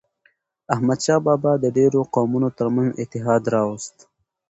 [0.73, 3.97] احمدشاه بابا د ډیرو قومونو ترمنځ اتحاد راووست.